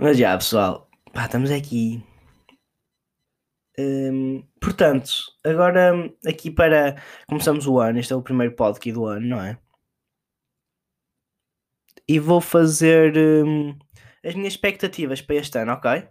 mas 0.00 0.18
já, 0.18 0.36
pessoal, 0.36 0.88
pá, 1.12 1.26
estamos 1.26 1.50
aqui. 1.50 2.02
Hum, 3.78 4.42
portanto, 4.60 5.10
agora 5.44 5.92
aqui 6.26 6.50
para 6.50 6.96
começamos 7.28 7.66
o 7.66 7.78
ano, 7.78 7.98
este 7.98 8.12
é 8.12 8.16
o 8.16 8.22
primeiro 8.22 8.54
podcast 8.54 8.92
do 8.92 9.06
ano, 9.06 9.26
não 9.26 9.40
é? 9.40 9.58
e 12.10 12.18
vou 12.18 12.40
fazer 12.40 13.16
hum, 13.16 13.78
as 14.24 14.34
minhas 14.34 14.54
expectativas 14.54 15.22
para 15.22 15.36
este 15.36 15.56
ano, 15.56 15.74
ok? 15.74 16.08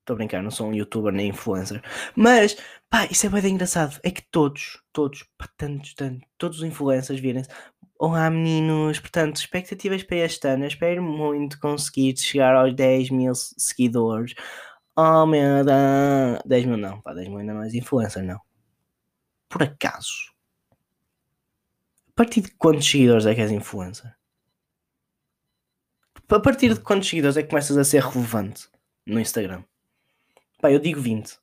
Estou 0.00 0.14
a 0.14 0.16
brincar, 0.16 0.42
não 0.42 0.50
sou 0.50 0.66
um 0.66 0.74
youtuber 0.74 1.12
nem 1.12 1.28
influencer. 1.28 1.80
Mas, 2.16 2.56
pá, 2.90 3.06
isso 3.06 3.24
é 3.24 3.28
bem 3.28 3.52
engraçado. 3.52 4.00
É 4.02 4.10
que 4.10 4.22
todos, 4.22 4.82
todos, 4.92 5.22
pá, 5.38 5.48
tantos, 5.56 5.94
tantos, 5.94 6.26
todos 6.36 6.58
os 6.58 6.64
influencers 6.64 7.20
virem-se. 7.20 7.48
Olá 8.00 8.30
meninos, 8.30 9.00
portanto, 9.00 9.38
expectativas 9.38 10.04
para 10.04 10.18
este 10.18 10.46
ano. 10.46 10.62
Eu 10.62 10.68
espero 10.68 11.02
muito 11.02 11.58
conseguir 11.58 12.16
chegar 12.16 12.54
aos 12.54 12.72
10 12.72 13.10
mil 13.10 13.34
seguidores. 13.34 14.34
Oh 14.96 15.26
meu 15.26 15.64
Deus. 15.64 16.38
10 16.46 16.66
mil 16.66 16.76
não, 16.76 17.00
pá, 17.00 17.12
10 17.12 17.26
mil 17.26 17.38
ainda 17.38 17.54
mais 17.54 17.74
influencer, 17.74 18.22
não. 18.22 18.40
Por 19.48 19.64
acaso. 19.64 20.32
A 22.10 22.12
partir 22.14 22.42
de 22.42 22.52
quantos 22.52 22.88
seguidores 22.88 23.26
é 23.26 23.34
que 23.34 23.40
és 23.40 23.50
influencer? 23.50 24.16
A 26.30 26.40
partir 26.40 26.74
de 26.74 26.80
quantos 26.80 27.08
seguidores 27.08 27.36
é 27.36 27.42
que 27.42 27.48
começas 27.48 27.76
a 27.76 27.82
ser 27.82 28.02
relevante 28.04 28.68
no 29.06 29.18
Instagram? 29.18 29.64
Pá, 30.60 30.70
eu 30.70 30.78
digo 30.78 31.00
20. 31.00 31.36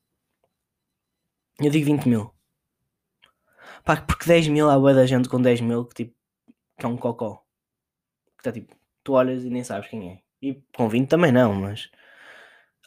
Eu 1.60 1.70
digo 1.70 1.84
20 1.84 2.08
mil. 2.08 2.34
Pá, 3.84 4.00
porque 4.00 4.26
10 4.26 4.48
mil 4.48 4.70
há 4.70 4.78
boa 4.78 4.94
da 4.94 5.04
gente 5.04 5.28
com 5.28 5.40
10 5.40 5.60
mil 5.60 5.84
que 5.84 5.94
tipo 6.04 6.15
que 6.78 6.86
é 6.86 6.88
um 6.88 6.96
cocó. 6.96 7.42
Que 8.36 8.40
está 8.40 8.52
tipo, 8.52 8.76
tu 9.02 9.14
olhas 9.14 9.44
e 9.44 9.50
nem 9.50 9.64
sabes 9.64 9.88
quem 9.88 10.12
é. 10.12 10.22
E 10.42 10.54
com 10.74 10.88
20 10.88 11.08
também 11.08 11.32
não, 11.32 11.54
mas. 11.54 11.90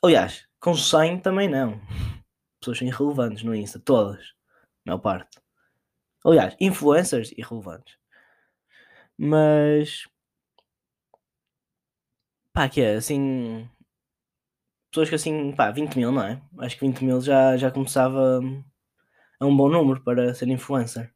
Aliás, 0.03 0.47
com 0.59 0.75
100 0.75 1.19
também 1.21 1.47
não. 1.49 1.81
Pessoas 2.59 2.77
são 2.79 2.87
irrelevantes 2.87 3.43
no 3.43 3.55
Insta, 3.55 3.79
todas. 3.79 4.33
A 4.85 4.91
maior 4.91 4.99
parte. 4.99 5.39
Aliás, 6.25 6.55
influencers 6.59 7.31
irrelevantes. 7.37 7.97
Mas 9.17 10.07
Pá, 12.59 12.67
que 12.67 12.81
é 12.81 12.95
assim. 12.95 13.69
Pessoas 14.91 15.09
que 15.09 15.15
assim, 15.15 15.51
pá, 15.55 15.71
20 15.71 15.95
mil, 15.95 16.11
não 16.11 16.23
é? 16.23 16.41
Acho 16.59 16.75
que 16.77 16.85
20 16.85 17.05
mil 17.05 17.21
já, 17.21 17.55
já 17.57 17.71
começava 17.71 18.41
a 19.39 19.45
um 19.45 19.55
bom 19.55 19.69
número 19.69 20.03
para 20.03 20.33
ser 20.33 20.47
influencer. 20.49 21.13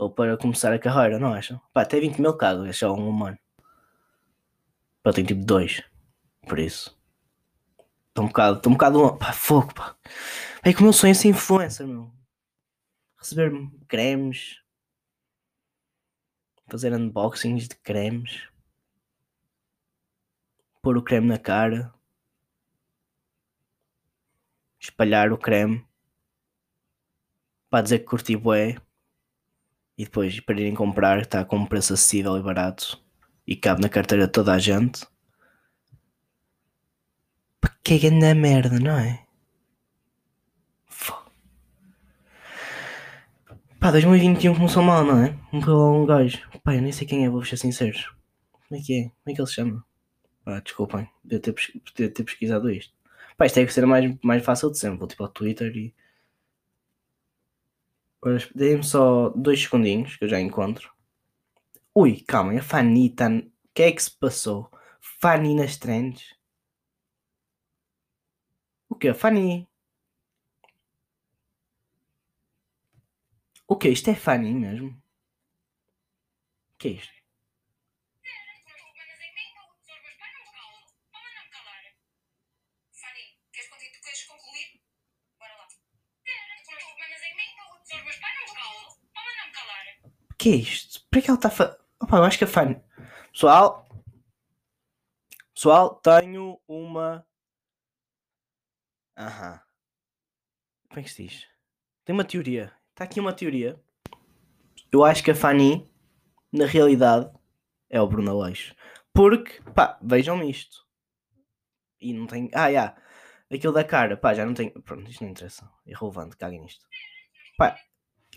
Ou 0.00 0.10
para 0.10 0.36
começar 0.38 0.72
a 0.72 0.78
carreira, 0.78 1.18
não 1.18 1.34
acham? 1.34 1.60
Pá, 1.74 1.82
até 1.82 2.00
20 2.00 2.20
mil 2.20 2.34
caso, 2.34 2.64
é 2.64 2.72
só 2.72 2.92
um 2.94 3.08
humano. 3.08 3.38
Pá, 5.02 5.12
tem 5.12 5.24
tipo 5.24 5.44
dois. 5.44 5.82
Por 6.48 6.58
isso. 6.58 6.98
Estou 8.08 8.24
um 8.24 8.28
bocado, 8.28 8.56
estou 8.56 8.70
um 8.70 8.74
bocado, 8.76 9.16
pá, 9.18 9.32
fogo, 9.32 9.74
pá. 9.74 9.94
É 10.62 10.72
que 10.72 10.80
o 10.80 10.84
meu 10.84 10.92
sonho 10.92 11.10
é 11.10 11.14
ser 11.14 11.28
influencer, 11.28 11.86
meu. 11.86 12.10
Receber 13.18 13.52
cremes. 13.86 14.60
Fazer 16.66 16.94
unboxings 16.94 17.68
de 17.68 17.74
cremes 17.76 18.50
pôr 20.82 20.96
o 20.96 21.02
creme 21.02 21.28
na 21.28 21.38
cara, 21.38 21.92
espalhar 24.78 25.32
o 25.32 25.38
creme 25.38 25.86
para 27.68 27.82
dizer 27.82 27.98
que 28.00 28.06
curti 28.06 28.36
bué 28.36 28.80
e 30.00 30.04
depois 30.04 30.40
para 30.40 30.58
irem 30.58 30.74
comprar 30.74 31.20
está 31.20 31.44
com 31.44 31.56
um 31.56 31.66
preço 31.66 31.92
acessível 31.92 32.34
e 32.38 32.42
barato 32.42 32.98
e 33.46 33.54
cabe 33.54 33.82
na 33.82 33.88
carteira 33.90 34.26
de 34.26 34.32
toda 34.32 34.54
a 34.54 34.58
gente. 34.58 35.06
Para 37.60 37.70
que 37.84 37.98
grande 37.98 38.32
merda, 38.32 38.80
não 38.80 38.98
é? 38.98 39.26
Pá, 43.78 43.90
2021 43.90 44.54
começou 44.54 44.82
mal, 44.82 45.04
não 45.04 45.22
é? 45.22 45.36
Um 45.52 45.58
um 45.58 46.06
gajo. 46.06 46.48
Pá, 46.64 46.74
eu 46.74 46.80
nem 46.80 46.92
sei 46.92 47.06
quem 47.06 47.26
é, 47.26 47.28
vou 47.28 47.44
ser 47.44 47.58
sincero. 47.58 47.98
Como 48.52 48.80
é 48.80 48.82
que 48.82 48.94
é? 48.94 49.02
Como 49.02 49.14
é 49.28 49.34
que 49.34 49.40
ele 49.42 49.48
se 49.48 49.54
chama? 49.54 49.84
Ah, 50.46 50.60
desculpem, 50.60 51.06
de 51.22 51.38
ter, 51.40 51.52
ter 51.94 52.24
pesquisado 52.24 52.70
isto. 52.70 52.94
Pá, 53.36 53.44
isto 53.44 53.58
é 53.58 53.66
que 53.66 53.72
ser 53.72 53.84
mais, 53.84 54.16
mais 54.22 54.42
fácil 54.42 54.70
de 54.70 54.78
sempre. 54.78 54.98
Vou 54.98 55.08
tipo 55.08 55.22
ao 55.22 55.28
Twitter 55.28 55.76
e. 55.76 55.94
Deem-me 58.54 58.82
só 58.82 59.28
dois 59.30 59.62
segundinhos 59.62 60.16
que 60.16 60.24
eu 60.24 60.28
já 60.28 60.40
encontro. 60.40 60.90
Ui, 61.94 62.20
calma, 62.26 62.58
a 62.58 62.62
Fanny 62.62 63.06
está. 63.06 63.28
O 63.28 63.42
que 63.72 63.82
é 63.84 63.92
que 63.92 64.02
se 64.02 64.10
passou? 64.10 64.68
Fanny 65.20 65.54
nas 65.54 65.76
trends? 65.76 66.34
O 68.90 68.94
que? 69.00 69.14
Fanny? 69.14 69.66
O 73.66 73.74
que? 73.78 73.88
Isto 73.88 74.10
é 74.10 74.14
Fanny 74.14 74.52
mesmo? 74.52 74.90
O 74.90 75.02
que 76.78 76.88
é 76.88 76.92
isto? 76.92 77.19
Que 90.40 90.48
é 90.48 90.56
isto? 90.56 91.06
Para 91.10 91.20
que 91.20 91.30
ela 91.30 91.38
está 91.38 91.48
a? 91.48 91.76
Opa, 92.02 92.16
eu 92.16 92.24
acho 92.24 92.38
que 92.38 92.44
a 92.44 92.46
Fanny. 92.46 92.82
Pessoal. 93.30 93.86
Pessoal, 95.54 95.96
tenho 95.96 96.58
uma. 96.66 97.26
Aham. 99.18 99.60
Como 100.88 101.00
é 101.00 101.02
que 101.02 101.10
se 101.10 101.24
diz? 101.24 101.46
Tem 102.06 102.14
uma 102.14 102.24
teoria. 102.24 102.72
Está 102.88 103.04
aqui 103.04 103.20
uma 103.20 103.34
teoria. 103.34 103.78
Eu 104.90 105.04
acho 105.04 105.22
que 105.22 105.30
a 105.30 105.34
Fanny, 105.34 105.86
na 106.50 106.64
realidade, 106.64 107.30
é 107.90 108.00
o 108.00 108.08
Bruno 108.08 108.30
Aleixo. 108.30 108.74
Porque, 109.12 109.60
pá, 109.74 109.98
vejam-me 110.02 110.50
isto. 110.50 110.86
E 112.00 112.14
não 112.14 112.26
tem. 112.26 112.48
Ah, 112.54 112.62
já. 112.62 112.68
Yeah. 112.68 113.02
Aquilo 113.52 113.74
da 113.74 113.84
cara, 113.84 114.16
pá, 114.16 114.32
já 114.32 114.46
não 114.46 114.54
tem. 114.54 114.70
Pronto, 114.70 115.10
isto 115.10 115.22
não 115.22 115.32
interessa. 115.32 115.70
É 115.86 115.90
irrelevante, 115.90 116.38
caguem 116.38 116.62
nisto. 116.62 116.86
Pá, 117.58 117.76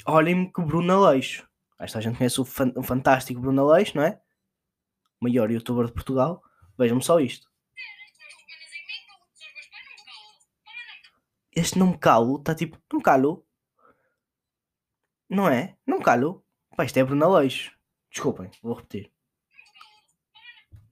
olhem-me 0.06 0.52
que 0.52 0.62
Bruno 0.62 1.06
Aleixo 1.06 1.48
esta 1.80 2.02
gente 2.02 2.18
conhece 2.18 2.40
o, 2.40 2.46
fan, 2.46 2.72
o 2.76 2.84
fantástico 2.84 3.42
Bruno 3.42 3.70
Aleixo, 3.70 3.98
não 3.98 4.04
é? 4.04 4.22
O 5.20 5.26
maior 5.26 5.52
youtuber 5.52 5.86
de 5.86 5.94
Portugal. 5.94 6.42
Vejam-me 6.78 7.04
só 7.04 7.20
isto. 7.20 7.52
Este 11.56 11.78
não 11.78 11.88
me 11.88 11.98
calo, 11.98 12.38
está 12.38 12.56
tipo, 12.56 12.82
não 12.92 12.98
me 12.98 13.04
calo. 13.04 13.46
Não 15.30 15.50
é? 15.50 15.76
Não 15.86 16.02
calho. 16.02 16.44
Pá, 16.76 16.86
isto 16.86 16.98
é 16.98 17.04
Bruna 17.04 17.28
Leix. 17.28 17.72
Desculpem, 18.10 18.50
vou 18.62 18.76
repetir. 18.76 19.12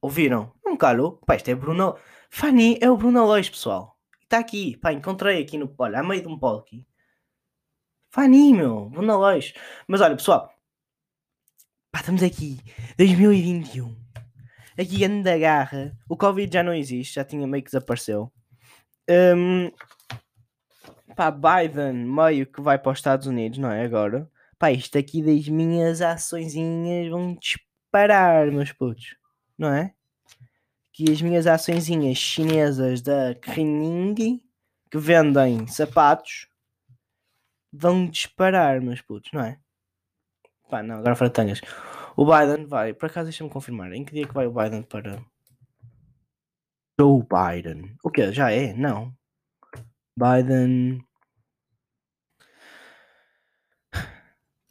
Ouviram? 0.02 0.52
Não 0.64 0.76
calho. 0.76 1.20
Pá, 1.26 1.36
isto 1.36 1.50
é 1.50 1.56
Bruna... 1.56 1.96
Fanny, 2.30 2.78
é 2.82 2.90
o 2.90 2.98
Bruna 2.98 3.26
Leix, 3.26 3.50
pessoal. 3.50 4.00
Está 4.24 4.40
aqui. 4.40 4.78
Pá, 4.78 4.94
encontrei 4.94 5.42
aqui 5.42 5.58
no... 5.58 5.74
Olha, 5.78 6.00
a 6.00 6.04
meio 6.04 6.22
de 6.22 6.28
um 6.28 6.40
pod 6.40 6.62
aqui. 6.62 6.88
Fanny, 8.10 8.54
meu. 8.54 8.90
Bruna 8.90 9.18
Leix. 9.18 9.54
Mas 9.88 10.02
olha, 10.02 10.16
pessoal. 10.16 10.52
Pá, 11.92 12.00
estamos 12.00 12.24
aqui. 12.24 12.58
2021. 12.98 13.94
Aqui 14.80 15.04
anda 15.04 15.32
da 15.32 15.38
garra. 15.38 15.98
O 16.08 16.16
Covid 16.16 16.52
já 16.52 16.64
não 16.64 16.74
existe. 16.74 17.16
Já 17.16 17.26
tinha 17.26 17.46
meio 17.46 17.62
que 17.64 17.70
desapareceu. 17.70 18.32
Um, 19.10 19.70
pá, 21.16 21.30
Biden 21.30 21.94
meio 22.06 22.46
que 22.46 22.62
vai 22.62 22.80
para 22.80 22.94
os 22.94 23.00
Estados 23.00 23.28
Unidos, 23.28 23.58
não 23.58 23.70
é? 23.70 23.84
Agora. 23.84 24.30
Pá, 24.58 24.72
isto 24.72 24.98
aqui 24.98 25.22
das 25.22 25.50
minhas 25.50 26.02
açõezinhas 26.02 27.10
vão 27.10 27.36
disparar, 27.36 28.50
meus 28.52 28.72
putos. 28.72 29.18
Não 29.58 29.74
é? 29.74 29.94
Que 30.94 31.12
as 31.12 31.22
minhas 31.22 31.46
açõezinhas 31.46 32.18
chinesas 32.18 33.02
da 33.02 33.36
Kring 33.36 34.42
que 34.90 34.98
vendem 34.98 35.68
sapatos 35.68 36.48
vão 37.72 38.08
disparar, 38.08 38.82
meus 38.82 39.02
putos, 39.02 39.32
não 39.34 39.42
é? 39.42 39.60
Pá, 40.72 40.82
não, 40.82 41.00
agora 41.00 41.18
fratanhas. 41.18 41.60
O 42.16 42.26
Biden 42.26 42.66
vai, 42.66 42.94
por 42.94 43.08
acaso 43.08 43.26
deixa-me 43.26 43.50
confirmar, 43.50 43.92
em 43.92 44.06
que 44.06 44.14
dia 44.14 44.26
que 44.26 44.34
vai 44.34 44.48
o 44.48 44.54
Biden 44.54 44.84
para 44.84 45.22
Joe 46.98 47.22
Biden? 47.24 47.98
O 48.02 48.10
que 48.10 48.32
Já 48.32 48.52
é? 48.52 48.74
Não. 48.74 49.14
Biden 50.16 51.04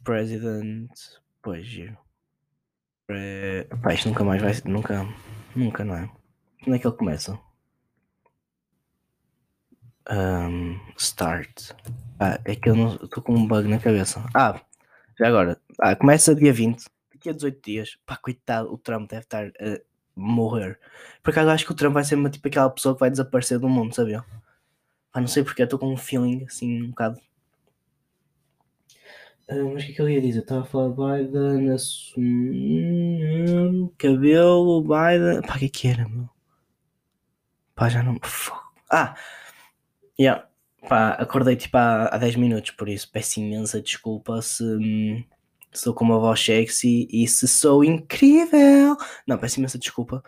President. 0.03 0.91
Pois, 1.41 1.65
giro. 1.65 1.97
Pre... 3.05 3.67
Pá, 3.83 3.93
isto 3.93 4.09
nunca 4.09 4.23
mais 4.23 4.41
vai. 4.41 4.53
Nunca. 4.65 5.07
Nunca, 5.55 5.83
não 5.83 5.95
é? 5.95 6.09
Como 6.63 6.75
é 6.75 6.79
que 6.79 6.87
ele 6.87 6.97
começa? 6.97 7.39
Um, 10.09 10.79
start. 10.97 11.73
Ah, 12.19 12.39
é 12.43 12.55
que 12.55 12.69
eu 12.69 12.75
não 12.75 12.95
estou 12.95 13.21
com 13.21 13.35
um 13.35 13.47
bug 13.47 13.67
na 13.67 13.77
cabeça. 13.77 14.23
Ah, 14.33 14.59
já 15.21 15.27
agora. 15.27 15.61
Ah, 15.79 15.95
começa 15.95 16.33
dia 16.33 16.51
20. 16.51 16.83
Daqui 17.13 17.29
a 17.29 17.33
18 17.33 17.61
dias. 17.63 17.97
Pá, 18.07 18.17
coitado, 18.17 18.73
o 18.73 18.77
Trump 18.77 19.07
deve 19.07 19.21
estar 19.21 19.45
a 19.47 19.79
morrer. 20.15 20.79
Por 21.21 21.29
acaso 21.29 21.51
acho 21.51 21.63
que 21.65 21.71
o 21.71 21.75
Trump 21.75 21.93
vai 21.93 22.03
ser 22.03 22.15
uma, 22.15 22.29
tipo 22.29 22.47
aquela 22.47 22.69
pessoa 22.71 22.95
que 22.95 22.99
vai 23.01 23.11
desaparecer 23.11 23.59
do 23.59 23.69
mundo, 23.69 23.93
sabia? 23.93 24.25
Pá, 25.11 25.21
não 25.21 25.27
sei 25.27 25.43
porque, 25.43 25.61
estou 25.61 25.77
com 25.77 25.93
um 25.93 25.97
feeling 25.97 26.45
assim 26.45 26.81
um 26.83 26.89
bocado 26.89 27.19
Uh, 29.49 29.73
mas 29.73 29.83
o 29.83 29.85
que 29.85 29.91
é 29.91 29.95
que 29.95 30.01
eu 30.01 30.09
ia 30.09 30.21
dizer? 30.21 30.39
Estava 30.39 30.61
a 30.61 30.63
falar 30.63 30.89
Biden, 30.89 31.71
assumir 31.71 33.11
cabelo, 33.97 34.81
Biden. 34.81 35.41
Pá, 35.41 35.55
o 35.55 35.59
que 35.59 35.65
é 35.65 35.69
que 35.69 35.87
era, 35.89 36.07
meu? 36.07 36.29
Pá, 37.75 37.89
já 37.89 38.01
não. 38.01 38.17
Ah! 38.89 39.13
Yeah. 40.17 40.47
Pá, 40.87 41.11
acordei 41.11 41.55
tipo 41.55 41.77
há, 41.77 42.07
há 42.07 42.17
10 42.17 42.35
minutos, 42.37 42.71
por 42.71 42.89
isso 42.89 43.09
peço 43.11 43.39
imensa 43.39 43.81
desculpa 43.81 44.41
se, 44.41 44.63
hum, 44.63 45.23
sou 45.71 45.93
com 45.93 46.03
uma 46.03 46.19
voz 46.19 46.39
sexy 46.43 47.07
e 47.11 47.27
se 47.27 47.47
sou 47.47 47.83
incrível. 47.83 48.97
Não, 49.27 49.37
peço 49.37 49.59
imensa 49.59 49.77
desculpa. 49.77 50.23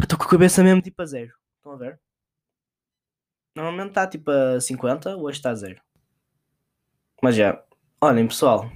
Estou 0.00 0.18
com 0.18 0.24
a 0.24 0.28
cabeça 0.28 0.64
mesmo 0.64 0.80
tipo 0.82 1.00
a 1.02 1.06
zero. 1.06 1.32
Estão 1.58 1.72
a 1.72 1.76
ver? 1.76 2.00
Normalmente 3.54 3.90
está 3.90 4.06
tipo 4.06 4.30
a 4.30 4.60
50, 4.60 5.16
hoje 5.16 5.38
está 5.38 5.50
a 5.50 5.54
zero. 5.54 5.80
Mas 7.22 7.36
já, 7.36 7.62
Olhem, 8.04 8.26
pessoal. 8.26 8.68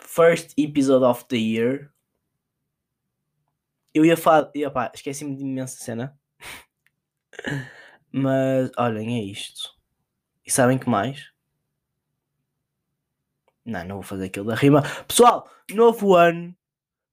First 0.00 0.54
episode 0.56 1.04
of 1.04 1.26
the 1.26 1.36
year. 1.36 1.92
Eu 3.92 4.06
ia 4.06 4.16
falar. 4.16 4.50
Esqueci-me 4.94 5.36
de 5.36 5.42
imensa 5.42 5.76
cena. 5.84 6.18
Mas, 8.12 8.70
olhem, 8.76 9.20
é 9.20 9.24
isto. 9.24 9.74
E 10.44 10.50
sabem 10.50 10.78
que 10.78 10.88
mais? 10.88 11.30
Não, 13.64 13.84
não 13.84 13.94
vou 13.96 14.02
fazer 14.02 14.26
aquilo 14.26 14.46
da 14.46 14.54
rima. 14.54 14.82
Pessoal, 15.06 15.48
novo 15.70 16.14
ano. 16.14 16.54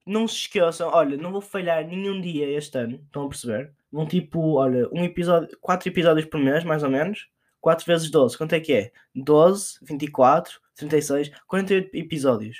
Não 0.06 0.28
se 0.28 0.36
esqueçam. 0.36 0.90
Olha, 0.94 1.18
não 1.18 1.32
vou 1.32 1.42
falhar 1.42 1.86
nenhum 1.86 2.20
dia 2.22 2.50
este 2.50 2.78
ano. 2.78 2.96
Estão 3.06 3.26
a 3.26 3.30
perceber? 3.30 3.74
Vão 3.92 4.08
tipo, 4.08 4.56
olha, 4.56 4.88
um 4.92 5.04
episódio, 5.04 5.58
quatro 5.62 5.90
episódios 5.90 6.28
por 6.28 6.40
mês, 6.40 6.64
mais 6.64 6.84
ou 6.84 6.90
menos. 6.90 7.28
4 7.60 7.86
vezes 7.86 8.10
12, 8.10 8.38
quanto 8.38 8.54
é 8.54 8.60
que 8.60 8.74
é? 8.74 8.92
12, 9.14 9.80
24, 9.82 10.60
36, 10.76 11.32
48 11.48 11.98
episódios. 11.98 12.58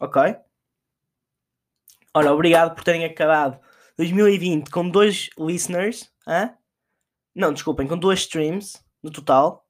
Ok? 0.00 0.22
Ora, 2.14 2.32
obrigado 2.32 2.74
por 2.74 2.82
terem 2.82 3.04
acabado 3.04 3.60
2020 3.98 4.70
com 4.70 4.88
dois 4.88 5.28
listeners. 5.38 6.10
Hã? 6.26 6.54
Não, 7.36 7.52
desculpem, 7.52 7.86
com 7.86 7.98
duas 7.98 8.20
streams 8.20 8.82
no 9.02 9.10
total. 9.10 9.68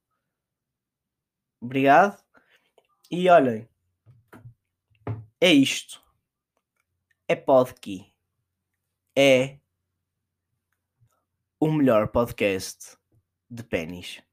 Obrigado. 1.59 2.23
E 3.11 3.29
olhem, 3.29 3.67
é 5.41 5.51
isto. 5.51 6.01
É 7.27 7.35
podcast. 7.35 8.09
É 9.17 9.59
o 11.59 11.69
melhor 11.69 12.07
podcast 12.07 12.97
de 13.49 13.63
pênis. 13.65 14.23